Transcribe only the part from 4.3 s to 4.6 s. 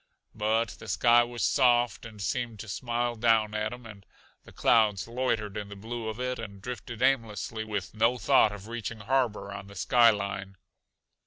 the